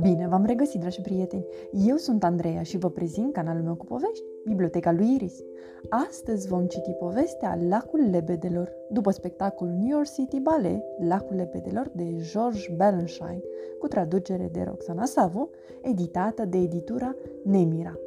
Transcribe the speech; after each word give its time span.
Bine 0.00 0.26
v-am 0.28 0.44
regăsit, 0.44 0.80
dragi 0.80 1.00
prieteni! 1.00 1.46
Eu 1.86 1.96
sunt 1.96 2.24
Andreea 2.24 2.62
și 2.62 2.78
vă 2.78 2.90
prezint 2.90 3.32
canalul 3.32 3.62
meu 3.62 3.74
cu 3.74 3.84
povești, 3.84 4.24
Biblioteca 4.46 4.92
lui 4.92 5.14
Iris. 5.14 5.42
Astăzi 5.88 6.48
vom 6.48 6.66
citi 6.66 6.92
povestea 6.92 7.58
Lacul 7.68 8.08
Lebedelor, 8.10 8.72
după 8.90 9.10
spectacolul 9.10 9.72
New 9.72 9.88
York 9.88 10.12
City 10.12 10.40
Ballet 10.40 10.82
Lacul 11.08 11.36
Lebedelor 11.36 11.90
de 11.94 12.04
George 12.32 12.74
Balanchine, 12.76 13.42
cu 13.78 13.86
traducere 13.86 14.48
de 14.52 14.62
Roxana 14.62 15.04
Savu, 15.04 15.50
editată 15.82 16.44
de 16.44 16.58
editura 16.58 17.16
Nemira. 17.44 17.98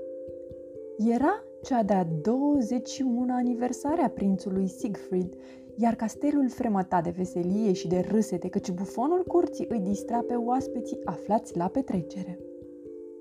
Era 0.97 1.43
cea 1.61 1.83
de-a 1.83 2.07
21 2.21 3.33
aniversare 3.33 4.01
a 4.01 4.09
prințului 4.09 4.67
Siegfried 4.67 5.33
iar 5.75 5.95
castelul 5.95 6.49
fremăta 6.49 7.01
de 7.01 7.09
veselie 7.09 7.73
și 7.73 7.87
de 7.87 8.05
râsete, 8.09 8.47
căci 8.47 8.71
bufonul 8.71 9.23
curții 9.27 9.65
îi 9.69 9.79
distra 9.79 10.23
pe 10.27 10.33
oaspeții 10.33 10.99
aflați 11.03 11.57
la 11.57 11.67
petrecere. 11.67 12.39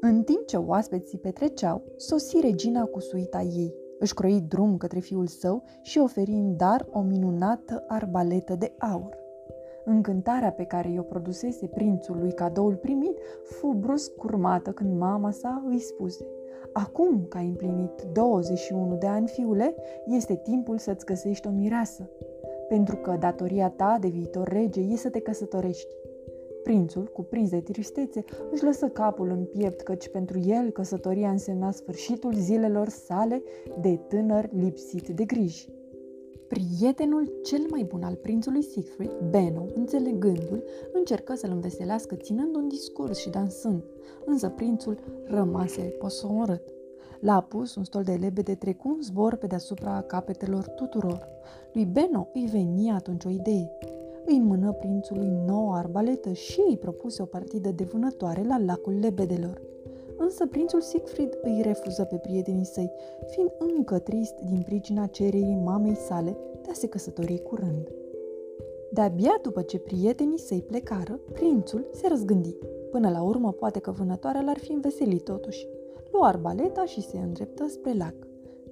În 0.00 0.22
timp 0.22 0.46
ce 0.46 0.56
oaspeții 0.56 1.18
petreceau, 1.18 1.82
sosi 1.96 2.41
regina 2.41 2.84
cu 2.84 3.00
suita 3.00 3.41
ei, 3.41 3.74
își 3.98 4.14
croi 4.14 4.44
drum 4.48 4.77
către 4.77 4.98
fiul 4.98 5.27
său 5.27 5.64
și 5.82 5.98
oferi 5.98 6.30
în 6.30 6.56
dar 6.56 6.86
o 6.91 7.00
minunată 7.00 7.84
arbaletă 7.88 8.55
de 8.55 8.72
aur. 8.78 9.20
Încântarea 9.84 10.52
pe 10.52 10.64
care 10.64 10.91
i-o 10.91 11.02
produsese 11.02 11.66
prințul 11.66 12.16
lui 12.19 12.32
cadoul 12.32 12.77
primit 12.77 13.19
fu 13.42 13.66
brusc 13.66 14.14
curmată 14.14 14.70
când 14.70 14.98
mama 14.98 15.30
sa 15.30 15.64
îi 15.69 15.78
spuse 15.78 16.27
Acum 16.72 17.27
că 17.28 17.38
ai 17.38 17.46
împlinit 17.46 18.02
21 18.12 18.96
de 18.96 19.06
ani, 19.06 19.28
fiule, 19.28 19.74
este 20.06 20.34
timpul 20.34 20.78
să-ți 20.78 21.05
găsești 21.05 21.46
o 21.46 21.50
mireasă 21.50 22.10
pentru 22.72 22.96
că 22.96 23.16
datoria 23.20 23.68
ta 23.70 23.98
de 24.00 24.08
viitor 24.08 24.48
rege 24.48 24.80
e 24.80 24.96
să 24.96 25.08
te 25.08 25.20
căsătorești. 25.20 25.94
Prințul, 26.62 27.04
cuprins 27.12 27.50
de 27.50 27.60
tristețe, 27.60 28.24
își 28.50 28.64
lăsă 28.64 28.88
capul 28.88 29.28
în 29.30 29.44
piept, 29.44 29.80
căci 29.80 30.08
pentru 30.08 30.38
el 30.38 30.70
căsătoria 30.70 31.30
însemna 31.30 31.70
sfârșitul 31.70 32.32
zilelor 32.34 32.88
sale 32.88 33.42
de 33.80 34.00
tânăr 34.08 34.48
lipsit 34.52 35.08
de 35.08 35.24
griji. 35.24 35.69
Prietenul 36.48 37.32
cel 37.42 37.66
mai 37.70 37.82
bun 37.82 38.02
al 38.02 38.14
prințului 38.14 38.62
Siegfried, 38.62 39.19
Benno, 39.30 39.66
înțelegându-l, 39.75 40.64
încercă 40.92 41.34
să-l 41.34 41.50
înveselească 41.50 42.14
ținând 42.14 42.54
un 42.54 42.69
discurs 42.69 43.19
și 43.19 43.30
dansând, 43.30 43.84
însă 44.25 44.48
prințul 44.48 44.98
rămase 45.25 45.82
posomorât. 45.82 46.72
L-a 47.23 47.41
pus 47.41 47.75
un 47.75 47.84
stol 47.84 48.03
de 48.03 48.12
lebede 48.12 48.55
trecu 48.55 48.89
un 48.89 49.03
zbor 49.03 49.37
pe 49.37 49.47
deasupra 49.47 50.01
capetelor 50.01 50.69
tuturor. 50.69 51.28
Lui 51.73 51.84
Beno 51.84 52.28
îi 52.33 52.48
veni 52.53 52.91
atunci 52.91 53.25
o 53.25 53.28
idee. 53.28 53.70
Îi 54.25 54.39
mână 54.39 54.73
prințului 54.73 55.28
nouă 55.47 55.75
arbaletă 55.75 56.33
și 56.33 56.61
îi 56.69 56.77
propuse 56.77 57.23
o 57.23 57.25
partidă 57.25 57.70
de 57.70 57.84
vânătoare 57.84 58.43
la 58.43 58.59
lacul 58.59 58.98
lebedelor. 59.00 59.61
Însă 60.17 60.47
prințul 60.47 60.81
Siegfried 60.81 61.39
îi 61.43 61.61
refuză 61.62 62.05
pe 62.05 62.17
prietenii 62.17 62.65
săi, 62.65 62.91
fiind 63.27 63.50
încă 63.59 63.98
trist 63.98 64.34
din 64.34 64.62
pricina 64.62 65.06
cererii 65.06 65.61
mamei 65.65 65.97
sale 65.97 66.37
de 66.62 66.70
a 66.70 66.75
se 66.75 66.87
căsători 66.87 67.43
curând. 67.43 67.89
De-abia 68.91 69.39
după 69.43 69.62
ce 69.62 69.78
prietenii 69.78 70.39
săi 70.39 70.62
plecară, 70.62 71.20
prințul 71.33 71.87
se 71.93 72.09
răzgândi. 72.09 72.56
Până 72.91 73.11
la 73.11 73.23
urmă, 73.23 73.53
poate 73.53 73.78
că 73.78 73.91
vânătoarea 73.91 74.41
l-ar 74.41 74.59
fi 74.59 74.73
înveselit 74.73 75.25
totuși 75.25 75.67
luă 76.12 76.24
arbaleta 76.24 76.84
și 76.84 77.02
se 77.02 77.18
îndreptă 77.18 77.66
spre 77.68 77.92
lac. 77.92 78.14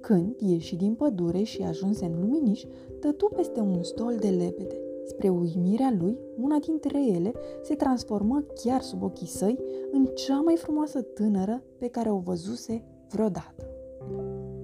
Când 0.01 0.35
ieși 0.39 0.75
din 0.75 0.93
pădure 0.93 1.43
și 1.43 1.61
ajunse 1.61 2.05
în 2.05 2.19
luminiș, 2.19 2.63
tătu 2.99 3.31
peste 3.35 3.59
un 3.59 3.83
stol 3.83 4.15
de 4.19 4.29
lebede. 4.29 4.81
Spre 5.05 5.29
uimirea 5.29 5.95
lui, 5.99 6.17
una 6.41 6.57
dintre 6.57 7.05
ele 7.05 7.31
se 7.63 7.75
transformă 7.75 8.43
chiar 8.63 8.81
sub 8.81 9.03
ochii 9.03 9.27
săi 9.27 9.59
în 9.91 10.05
cea 10.05 10.41
mai 10.41 10.55
frumoasă 10.55 11.01
tânără 11.01 11.63
pe 11.77 11.87
care 11.87 12.11
o 12.11 12.17
văzuse 12.17 12.83
vreodată. 13.09 13.65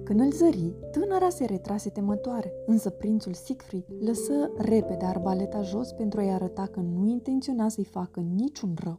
Când 0.04 0.20
îl 0.20 0.32
zări, 0.32 0.74
tânăra 0.90 1.28
se 1.28 1.44
retrase 1.44 1.90
temătoare, 1.90 2.52
însă 2.66 2.90
prințul 2.90 3.32
Siegfried 3.32 3.84
lăsă 4.00 4.50
repede 4.56 5.04
arbaleta 5.04 5.62
jos 5.62 5.92
pentru 5.92 6.20
a-i 6.20 6.30
arăta 6.30 6.68
că 6.70 6.80
nu 6.80 7.06
intenționa 7.06 7.68
să-i 7.68 7.84
facă 7.84 8.20
niciun 8.20 8.76
rău. 8.84 8.98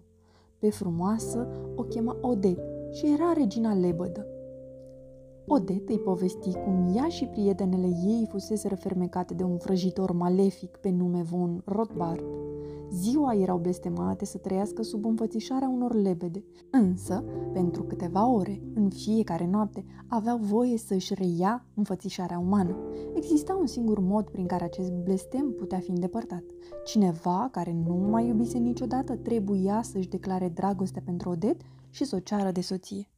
Pe 0.59 0.69
frumoasă 0.69 1.47
o 1.75 1.83
chema 1.83 2.17
Odette 2.21 2.78
și 2.91 3.05
era 3.05 3.33
regina 3.33 3.73
lebădă. 3.73 4.27
Odet 5.47 5.89
îi 5.89 5.99
povesti 5.99 6.51
cum 6.51 6.93
ea 6.95 7.07
și 7.07 7.25
prietenele 7.25 7.87
ei 7.87 8.27
fuseseră 8.29 8.75
fermecate 8.75 9.33
de 9.33 9.43
un 9.43 9.55
vrăjitor 9.55 10.11
malefic 10.11 10.77
pe 10.77 10.89
nume 10.89 11.21
von 11.21 11.61
Rothbard. 11.65 12.23
Ziua 12.91 13.33
erau 13.33 13.57
blestemate 13.57 14.25
să 14.25 14.37
trăiască 14.37 14.81
sub 14.83 15.05
înfățișarea 15.05 15.69
unor 15.69 15.93
lebede, 15.93 16.43
însă, 16.71 17.23
pentru 17.53 17.83
câteva 17.83 18.27
ore, 18.27 18.61
în 18.73 18.89
fiecare 18.89 19.47
noapte, 19.51 19.85
aveau 20.07 20.37
voie 20.37 20.77
să 20.77 20.93
își 20.93 21.13
reia 21.13 21.65
înfățișarea 21.73 22.39
umană. 22.39 22.77
Exista 23.13 23.55
un 23.59 23.67
singur 23.67 23.99
mod 23.99 24.29
prin 24.29 24.45
care 24.45 24.63
acest 24.63 24.91
blestem 24.91 25.53
putea 25.57 25.79
fi 25.79 25.89
îndepărtat. 25.89 26.43
Cineva 26.85 27.49
care 27.51 27.75
nu 27.85 27.93
mai 27.93 28.27
iubise 28.27 28.57
niciodată 28.57 29.15
trebuia 29.15 29.81
să-și 29.83 30.09
declare 30.09 30.51
dragostea 30.53 31.01
pentru 31.05 31.29
Odet 31.29 31.61
și 31.89 32.03
să 32.03 32.15
o 32.15 32.19
ceară 32.19 32.51
de 32.51 32.61
soție. 32.61 33.09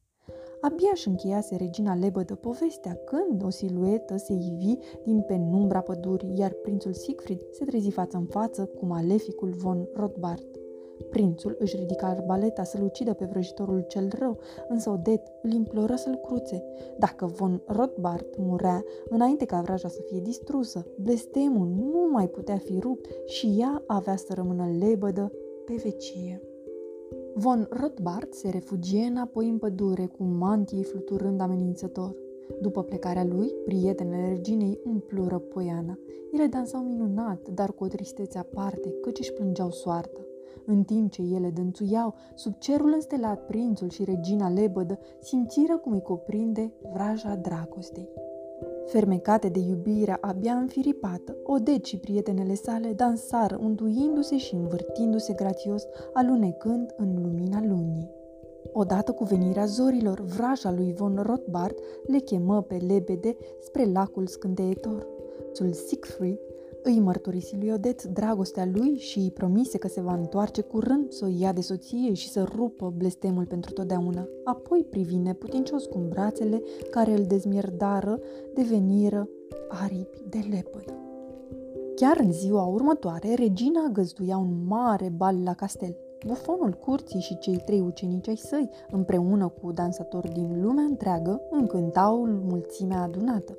Abia 0.60 0.90
își 0.92 1.08
încheiase 1.08 1.56
regina 1.56 1.94
lebădă 1.94 2.34
povestea 2.34 2.98
când 3.04 3.44
o 3.44 3.50
siluetă 3.50 4.16
se 4.16 4.32
ivi 4.32 4.76
din 5.04 5.20
penumbra 5.20 5.80
pădurii, 5.80 6.38
iar 6.38 6.52
prințul 6.52 6.92
Siegfried 6.92 7.40
se 7.50 7.64
trezi 7.64 7.90
față 7.90 8.16
în 8.16 8.26
față 8.26 8.64
cu 8.64 8.86
maleficul 8.86 9.50
von 9.50 9.88
Rothbard. 9.94 10.46
Prințul 11.10 11.56
își 11.58 11.76
ridica 11.76 12.06
arbaleta 12.06 12.62
să-l 12.64 12.82
ucidă 12.82 13.12
pe 13.12 13.24
vrăjitorul 13.24 13.84
cel 13.88 14.08
rău, 14.18 14.38
însă 14.68 14.90
Odet 14.90 15.22
îl 15.42 15.52
imploră 15.52 15.94
să-l 15.94 16.14
cruțe. 16.14 16.64
Dacă 16.98 17.26
von 17.26 17.62
Rothbard 17.66 18.26
murea 18.38 18.84
înainte 19.08 19.44
ca 19.44 19.60
vraja 19.60 19.88
să 19.88 20.00
fie 20.06 20.20
distrusă, 20.20 20.86
blestemul 21.00 21.66
nu 21.66 22.08
mai 22.10 22.28
putea 22.28 22.56
fi 22.56 22.78
rupt 22.78 23.08
și 23.26 23.56
ea 23.58 23.82
avea 23.86 24.16
să 24.16 24.34
rămână 24.34 24.66
lebădă 24.78 25.32
pe 25.64 25.74
vecie. 25.82 26.42
Von 27.34 27.66
Rothbard 27.70 28.32
se 28.32 28.48
refugie 28.48 29.04
înapoi 29.04 29.48
în 29.48 29.58
pădure 29.58 30.06
cu 30.06 30.22
mantii 30.22 30.82
fluturând 30.82 31.40
amenințător. 31.40 32.16
După 32.60 32.82
plecarea 32.82 33.24
lui, 33.24 33.54
prietenele 33.64 34.28
reginei 34.28 34.80
umplură 34.84 35.38
poiana. 35.38 35.98
Ele 36.32 36.46
dansau 36.46 36.80
minunat, 36.80 37.48
dar 37.48 37.72
cu 37.72 37.84
o 37.84 37.86
tristețe 37.86 38.38
aparte, 38.38 38.94
căci 39.02 39.18
își 39.18 39.32
plângeau 39.32 39.70
soarta. 39.70 40.20
În 40.66 40.82
timp 40.82 41.10
ce 41.10 41.22
ele 41.22 41.50
dănțuiau, 41.50 42.14
sub 42.34 42.58
cerul 42.58 42.92
înstelat, 42.94 43.46
prințul 43.46 43.88
și 43.88 44.04
regina 44.04 44.48
lebădă 44.48 44.98
simțiră 45.20 45.76
cum 45.76 45.92
îi 45.92 46.02
cuprinde 46.02 46.72
vraja 46.92 47.34
dragostei. 47.34 48.08
Fermecate 48.86 49.48
de 49.48 49.58
iubirea 49.58 50.18
abia 50.20 50.52
înfiripată, 50.52 51.36
Oded 51.44 51.84
și 51.84 51.98
prietenele 51.98 52.54
sale 52.54 52.92
dansară, 52.92 53.58
unduindu-se 53.62 54.36
și 54.36 54.54
învârtindu-se 54.54 55.32
grațios, 55.32 55.86
alunecând 56.12 56.94
în 56.96 57.22
lumina 57.22 57.60
lunii. 57.66 58.10
Odată 58.72 59.12
cu 59.12 59.24
venirea 59.24 59.64
zorilor, 59.64 60.20
vraja 60.20 60.72
lui 60.72 60.92
von 60.92 61.18
Rothbard 61.22 61.76
le 62.06 62.18
chemă 62.18 62.62
pe 62.62 62.76
lebede 62.86 63.36
spre 63.60 63.84
lacul 63.84 64.26
scânteietor. 64.26 65.06
Sul 65.52 65.72
Siegfried 65.72 66.38
îi 66.82 67.00
mărturisi 67.00 67.56
lui 67.56 67.70
Odet 67.70 68.04
dragostea 68.04 68.68
lui 68.72 68.96
și 68.96 69.18
îi 69.18 69.30
promise 69.30 69.78
că 69.78 69.88
se 69.88 70.00
va 70.00 70.14
întoarce 70.14 70.60
curând 70.60 71.10
să 71.10 71.24
o 71.24 71.28
ia 71.38 71.52
de 71.52 71.60
soție 71.60 72.12
și 72.12 72.28
să 72.28 72.42
rupă 72.42 72.92
blestemul 72.96 73.46
pentru 73.46 73.72
totdeauna. 73.72 74.28
Apoi 74.44 74.86
privi 74.90 75.16
neputincios 75.16 75.84
cum 75.84 76.08
brațele 76.08 76.62
care 76.90 77.12
îl 77.12 77.24
dezmierdară 77.24 78.18
deveniră 78.54 79.28
aripi 79.68 80.22
de 80.28 80.38
lepădă. 80.50 80.96
Chiar 81.94 82.20
în 82.20 82.32
ziua 82.32 82.64
următoare, 82.64 83.34
regina 83.34 83.88
găzduia 83.92 84.36
un 84.36 84.66
mare 84.66 85.12
bal 85.16 85.42
la 85.42 85.54
castel. 85.54 85.96
Bufonul 86.26 86.72
curții 86.72 87.20
și 87.20 87.38
cei 87.38 87.56
trei 87.56 87.80
ucenici 87.80 88.28
ai 88.28 88.36
săi, 88.36 88.68
împreună 88.90 89.48
cu 89.48 89.72
dansatori 89.72 90.32
din 90.32 90.62
lumea 90.62 90.84
întreagă, 90.84 91.40
încântau 91.50 92.26
mulțimea 92.26 93.02
adunată. 93.02 93.56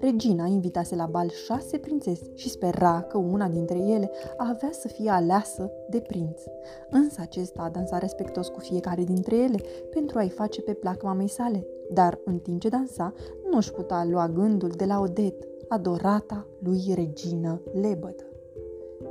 Regina 0.00 0.46
invitase 0.46 0.94
la 0.94 1.06
bal 1.06 1.28
șase 1.28 1.78
prințese 1.78 2.30
și 2.34 2.50
spera 2.50 3.02
că 3.02 3.18
una 3.18 3.48
dintre 3.48 3.78
ele 3.78 4.10
avea 4.36 4.70
să 4.72 4.88
fie 4.88 5.10
aleasă 5.10 5.70
de 5.88 6.00
prinț. 6.00 6.42
Însă 6.90 7.20
acesta 7.20 7.70
dansa 7.72 7.98
respectos 7.98 8.48
cu 8.48 8.60
fiecare 8.60 9.04
dintre 9.04 9.36
ele 9.36 9.58
pentru 9.90 10.18
a-i 10.18 10.28
face 10.28 10.60
pe 10.60 10.72
plac 10.72 11.02
mamei 11.02 11.28
sale, 11.28 11.66
dar 11.92 12.18
în 12.24 12.38
timp 12.38 12.60
ce 12.60 12.68
dansa 12.68 13.12
nu 13.50 13.56
își 13.56 13.72
putea 13.72 14.04
lua 14.04 14.28
gândul 14.28 14.70
de 14.76 14.84
la 14.84 15.00
Odet, 15.00 15.48
adorata 15.68 16.46
lui 16.58 16.80
regină 16.94 17.60
lebădă. 17.80 18.24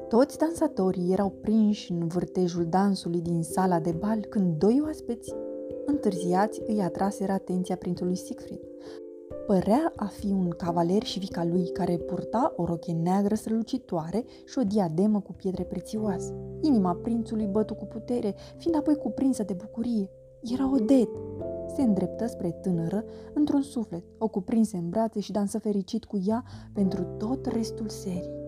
Toți 0.07 0.38
dansatorii 0.38 1.12
erau 1.12 1.30
prinși 1.42 1.92
în 1.92 2.07
vârtejul 2.07 2.65
dansului 2.65 3.21
din 3.21 3.44
sala 3.44 3.80
de 3.80 3.92
bal 3.92 4.19
când 4.19 4.57
doi 4.57 4.81
oaspeți 4.83 5.33
întârziați 5.86 6.62
îi 6.68 6.81
atraseră 6.81 7.31
atenția 7.31 7.75
prințului 7.75 8.15
Siegfried. 8.15 8.73
Părea 9.45 9.94
a 9.95 10.06
fi 10.06 10.28
un 10.28 10.50
cavaler 10.50 11.04
și 11.04 11.19
fica 11.19 11.44
lui 11.44 11.72
care 11.72 11.98
purta 11.98 12.54
o 12.56 12.66
roche 12.66 12.92
neagră 12.92 13.36
strălucitoare 13.36 14.25
și 14.45 14.60
o 14.60 14.63
diademă 14.63 15.19
cu 15.19 15.34
pietre 15.34 15.63
prețioase. 15.63 16.34
Inima 16.62 16.94
prințului 16.94 17.45
bătu 17.45 17.74
cu 17.74 17.86
putere, 17.86 18.36
fiind 18.57 18.78
apoi 18.78 18.95
cuprinsă 18.95 19.44
de 19.44 19.54
bucurie. 19.54 20.10
Era 20.42 20.72
Odet. 20.72 21.10
Se 21.75 21.81
îndreptă 21.81 22.28
spre 22.28 22.51
tânără 22.51 23.04
într-un 23.34 23.62
suflet, 23.62 24.04
o 24.18 24.28
cuprinse 24.28 24.78
în 24.78 24.90
brațe 24.90 25.19
și 25.19 25.31
dansă 25.31 25.60
fericit 25.60 26.06
cu 26.06 26.22
ea 26.25 26.44
pentru 26.74 27.04
tot 27.04 27.46
restul 27.46 27.89
serii. 27.89 28.43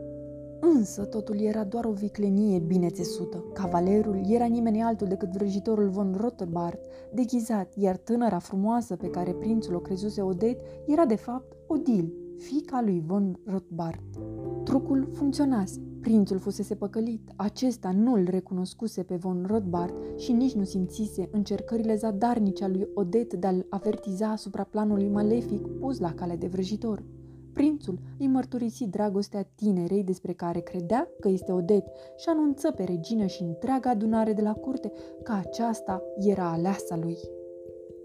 Însă 0.73 1.06
totul 1.06 1.39
era 1.39 1.63
doar 1.63 1.85
o 1.85 1.91
viclenie 1.91 2.59
bine 2.59 2.89
țesută. 2.89 3.44
Cavalerul 3.53 4.21
era 4.27 4.45
nimeni 4.45 4.81
altul 4.81 5.07
decât 5.07 5.31
vrăjitorul 5.31 5.89
von 5.89 6.15
Rothbard, 6.19 6.79
deghizat, 7.13 7.73
iar 7.75 7.97
tânăra 7.97 8.39
frumoasă 8.39 8.95
pe 8.95 9.07
care 9.07 9.31
prințul 9.31 9.75
o 9.75 9.79
crezuse 9.79 10.21
Odet 10.21 10.59
era 10.88 11.06
de 11.06 11.15
fapt 11.15 11.53
Odil, 11.67 12.13
fica 12.38 12.81
lui 12.81 13.03
von 13.06 13.39
Rothbard. 13.45 14.03
Trucul 14.63 15.09
funcționase. 15.13 15.79
Prințul 16.01 16.39
fusese 16.39 16.75
păcălit, 16.75 17.31
acesta 17.35 17.91
nu 17.91 18.13
îl 18.13 18.27
recunoscuse 18.29 19.03
pe 19.03 19.15
von 19.15 19.45
Rothbard 19.47 19.94
și 20.17 20.31
nici 20.31 20.53
nu 20.53 20.63
simțise 20.63 21.29
încercările 21.31 21.95
zadarnice 21.95 22.63
a 22.63 22.67
lui 22.67 22.88
Odet 22.94 23.33
de 23.33 23.47
a-l 23.47 23.65
avertiza 23.69 24.31
asupra 24.31 24.63
planului 24.63 25.07
malefic 25.07 25.67
pus 25.67 26.00
la 26.00 26.13
cale 26.13 26.35
de 26.35 26.47
vrăjitor. 26.47 27.03
Prințul 27.55 27.99
îi 28.19 28.27
mărturisi 28.27 28.87
dragostea 28.87 29.47
tinerei 29.55 30.03
despre 30.03 30.33
care 30.33 30.59
credea 30.59 31.07
că 31.19 31.27
este 31.27 31.51
Odet 31.51 31.85
și 32.17 32.29
anunță 32.29 32.71
pe 32.71 32.83
regină 32.83 33.25
și 33.25 33.41
întreaga 33.41 33.89
adunare 33.89 34.33
de 34.33 34.41
la 34.41 34.53
curte 34.53 34.91
că 35.23 35.31
aceasta 35.31 36.03
era 36.19 36.51
aleasa 36.51 36.97
lui. 36.97 37.17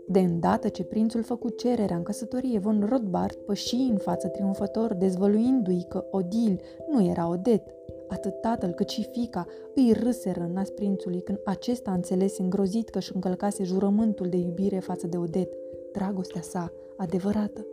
De 0.08 0.18
îndată 0.20 0.68
ce 0.68 0.84
prințul 0.84 1.22
făcu 1.22 1.48
cererea 1.48 1.96
în 1.96 2.02
căsătorie, 2.02 2.58
von 2.58 2.86
Rothbard 2.88 3.34
păși 3.34 3.74
în 3.74 3.96
față 3.96 4.28
triumfător, 4.28 4.94
dezvăluindu-i 4.94 5.86
că 5.88 6.04
Odil 6.10 6.60
nu 6.90 7.04
era 7.04 7.28
Odet. 7.28 7.62
Atât 8.08 8.40
tatăl 8.40 8.70
cât 8.70 8.88
și 8.88 9.08
fica 9.12 9.46
îi 9.74 9.92
râseră 9.92 10.40
în 10.40 10.52
nas 10.52 10.70
prințului 10.70 11.20
când 11.20 11.38
acesta 11.44 11.92
înțelese 11.92 12.42
îngrozit 12.42 12.88
că 12.88 12.98
își 12.98 13.14
încălcase 13.14 13.64
jurământul 13.64 14.28
de 14.28 14.36
iubire 14.36 14.78
față 14.78 15.06
de 15.06 15.16
Odet, 15.16 15.52
dragostea 15.92 16.42
sa 16.42 16.72
adevărată. 16.96 17.66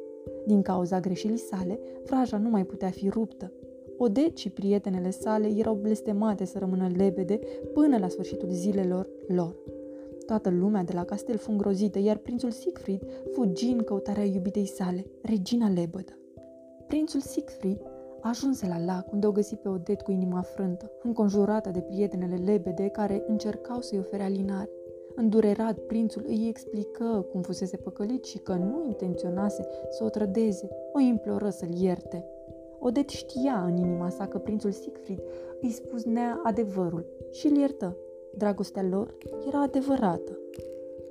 Din 0.45 0.61
cauza 0.61 0.99
greșelii 0.99 1.37
sale, 1.37 1.79
vraja 2.05 2.37
nu 2.37 2.49
mai 2.49 2.65
putea 2.65 2.89
fi 2.89 3.09
ruptă. 3.09 3.51
Odet 3.97 4.37
și 4.37 4.49
prietenele 4.49 5.09
sale 5.09 5.47
erau 5.47 5.75
blestemate 5.75 6.45
să 6.45 6.59
rămână 6.59 6.89
lebede 6.95 7.39
până 7.73 7.97
la 7.97 8.07
sfârșitul 8.07 8.49
zilelor 8.51 9.09
lor. 9.27 9.55
Toată 10.25 10.49
lumea 10.49 10.83
de 10.83 10.93
la 10.93 11.03
castel 11.03 11.37
fu 11.37 11.51
îngrozită, 11.51 11.99
iar 11.99 12.17
prințul 12.17 12.51
Siegfried 12.51 13.01
fugi 13.31 13.65
în 13.65 13.77
căutarea 13.77 14.23
iubitei 14.23 14.65
sale, 14.65 15.05
regina 15.21 15.69
lebădă. 15.69 16.17
Prințul 16.87 17.19
Siegfried 17.19 17.81
ajunse 18.21 18.67
la 18.67 18.85
lac 18.85 19.11
unde 19.11 19.27
o 19.27 19.31
găsi 19.31 19.55
pe 19.55 19.69
Odet 19.69 20.01
cu 20.01 20.11
inima 20.11 20.41
frântă, 20.41 20.91
înconjurată 21.03 21.69
de 21.69 21.79
prietenele 21.79 22.35
lebede 22.35 22.87
care 22.87 23.23
încercau 23.27 23.81
să-i 23.81 23.99
ofere 23.99 24.23
alinare. 24.23 24.69
Îndurerat, 25.19 25.77
prințul 25.79 26.23
îi 26.27 26.47
explică 26.47 27.25
cum 27.31 27.41
fusese 27.41 27.77
păcălit 27.77 28.23
și 28.23 28.37
că 28.37 28.53
nu 28.53 28.83
intenționase 28.85 29.67
să 29.89 30.03
o 30.03 30.09
trădeze, 30.09 30.69
o 30.93 30.99
imploră 30.99 31.49
să-l 31.49 31.73
ierte. 31.79 32.25
Odet 32.79 33.09
știa 33.09 33.63
în 33.63 33.77
inima 33.77 34.09
sa 34.09 34.27
că 34.27 34.37
prințul 34.37 34.71
Siegfried 34.71 35.21
îi 35.61 35.71
spusnea 35.71 36.41
adevărul 36.43 37.05
și 37.31 37.47
îl 37.47 37.57
iertă. 37.57 37.97
Dragostea 38.35 38.83
lor 38.83 39.17
era 39.47 39.61
adevărată. 39.61 40.37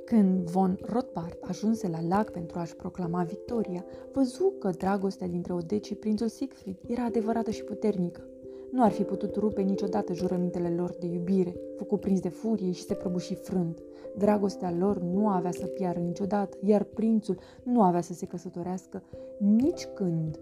Când 0.04 0.50
von 0.50 0.78
Rothbard 0.82 1.38
ajunse 1.40 1.88
la 1.88 1.98
lac 2.08 2.30
pentru 2.30 2.58
a-și 2.58 2.76
proclama 2.76 3.22
victoria, 3.22 3.84
văzu 4.12 4.54
că 4.58 4.70
dragostea 4.70 5.26
dintre 5.26 5.52
Odet 5.52 5.84
și 5.84 5.94
prințul 5.94 6.28
Siegfried 6.28 6.76
era 6.86 7.04
adevărată 7.04 7.50
și 7.50 7.64
puternică. 7.64 8.28
Nu 8.70 8.82
ar 8.82 8.90
fi 8.90 9.02
putut 9.02 9.36
rupe 9.36 9.62
niciodată 9.62 10.12
jurămintele 10.12 10.68
lor 10.76 10.96
de 11.00 11.06
iubire, 11.06 11.56
fu 11.76 11.84
cuprins 11.84 12.20
de 12.20 12.28
furie 12.28 12.72
și 12.72 12.82
se 12.82 12.94
prăbuși 12.94 13.34
frânt. 13.34 13.82
Dragostea 14.18 14.74
lor 14.78 14.98
nu 14.98 15.28
avea 15.28 15.50
să 15.50 15.66
piară 15.66 15.98
niciodată, 15.98 16.56
iar 16.62 16.82
prințul 16.82 17.38
nu 17.62 17.82
avea 17.82 18.00
să 18.00 18.12
se 18.12 18.26
căsătorească 18.26 19.02
nici 19.38 19.86
când 19.94 20.38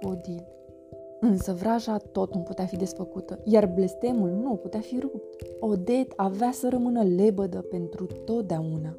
cu 0.00 0.08
Odil. 0.08 0.46
Însă 1.20 1.52
vraja 1.52 1.96
tot 1.96 2.34
nu 2.34 2.40
putea 2.40 2.64
fi 2.64 2.76
desfăcută, 2.76 3.38
iar 3.44 3.66
blestemul 3.74 4.30
nu 4.30 4.54
putea 4.54 4.80
fi 4.80 4.98
rupt. 5.00 5.42
Odet 5.60 6.12
avea 6.16 6.50
să 6.52 6.68
rămână 6.68 7.02
lebădă 7.02 7.60
pentru 7.70 8.06
totdeauna. 8.24 8.96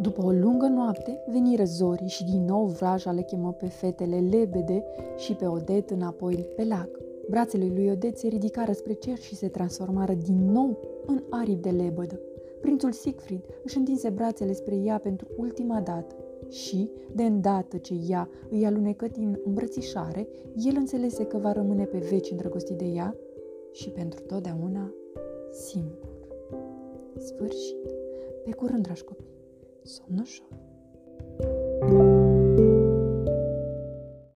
După 0.00 0.24
o 0.24 0.30
lungă 0.30 0.66
noapte, 0.66 1.24
veni 1.30 1.56
zorii 1.64 2.08
și 2.08 2.24
din 2.24 2.44
nou 2.44 2.64
vraja 2.64 3.10
le 3.10 3.22
chemă 3.22 3.52
pe 3.52 3.66
fetele 3.66 4.18
lebede 4.30 4.84
și 5.16 5.34
pe 5.34 5.46
Odet 5.46 5.90
înapoi 5.90 6.46
pe 6.56 6.64
lac. 6.64 6.88
Brațele 7.28 7.70
lui 7.74 7.90
Odet 7.90 8.18
se 8.18 8.28
ridicară 8.28 8.72
spre 8.72 8.92
cer 8.92 9.18
și 9.18 9.34
se 9.34 9.48
transformară 9.48 10.14
din 10.14 10.50
nou 10.50 10.78
în 11.06 11.22
aripi 11.30 11.60
de 11.60 11.70
lebădă. 11.70 12.20
Prințul 12.60 12.92
Siegfried 12.92 13.44
își 13.64 13.78
întinse 13.78 14.10
brațele 14.10 14.52
spre 14.52 14.76
ea 14.76 14.98
pentru 14.98 15.26
ultima 15.36 15.80
dată 15.80 16.14
și, 16.48 16.90
de 17.14 17.22
îndată 17.22 17.76
ce 17.76 17.94
ea 18.08 18.28
îi 18.50 18.66
alunecă 18.66 19.06
din 19.06 19.40
îmbrățișare, 19.44 20.28
el 20.56 20.74
înțelese 20.76 21.24
că 21.24 21.38
va 21.38 21.52
rămâne 21.52 21.84
pe 21.84 21.98
veci 21.98 22.30
îndrăgostit 22.30 22.76
de 22.76 22.84
ea 22.84 23.16
și 23.72 23.90
pentru 23.90 24.20
totdeauna 24.20 24.94
singur. 25.50 25.98
Sfârșit. 27.18 27.94
Pe 28.44 28.52
curând, 28.52 28.82
dragi 28.82 29.04
copii. 29.04 29.32
Somn 29.82 30.18
ușor. 30.18 30.48